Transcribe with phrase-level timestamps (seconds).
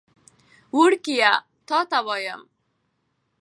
[0.77, 1.31] وړکیه!
[1.67, 2.41] توته یایم.